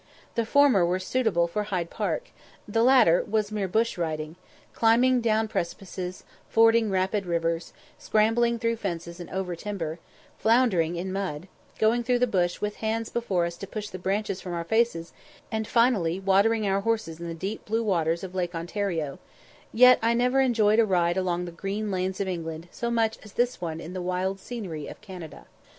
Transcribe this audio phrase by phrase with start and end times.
[0.33, 2.31] The former were suitable for Hyde Park;
[2.67, 4.35] the latter was mere bush riding
[4.73, 9.99] climbing down precipices, fording rapid rivers, scrambling through fences and over timber,
[10.39, 14.41] floundering in mud, going through the bush with hands before us to push the branches
[14.41, 15.13] from our faces,
[15.51, 19.19] and, finally, watering our horses in the blue, deep waters of Lake Ontario
[19.71, 23.33] yet I never enjoyed a ride along the green lanes of England so much as
[23.33, 25.45] this one in the wild scenery of Canada.